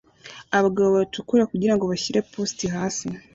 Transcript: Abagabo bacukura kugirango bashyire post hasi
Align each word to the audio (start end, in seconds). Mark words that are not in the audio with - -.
Abagabo 0.57 0.89
bacukura 0.97 1.49
kugirango 1.51 1.83
bashyire 1.91 2.19
post 2.31 2.59
hasi 2.75 3.07